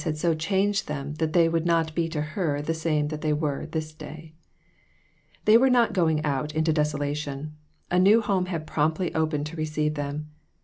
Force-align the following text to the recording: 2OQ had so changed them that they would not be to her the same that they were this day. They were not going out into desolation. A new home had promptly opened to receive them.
2OQ 0.01 0.03
had 0.05 0.17
so 0.17 0.33
changed 0.33 0.87
them 0.87 1.13
that 1.19 1.33
they 1.33 1.47
would 1.47 1.63
not 1.63 1.93
be 1.93 2.09
to 2.09 2.21
her 2.33 2.59
the 2.59 2.73
same 2.73 3.09
that 3.09 3.21
they 3.21 3.31
were 3.33 3.67
this 3.67 3.93
day. 3.93 4.33
They 5.45 5.57
were 5.59 5.69
not 5.69 5.93
going 5.93 6.25
out 6.25 6.55
into 6.55 6.73
desolation. 6.73 7.55
A 7.91 7.99
new 7.99 8.19
home 8.19 8.47
had 8.47 8.65
promptly 8.65 9.13
opened 9.13 9.45
to 9.45 9.55
receive 9.57 9.93
them. 9.93 10.31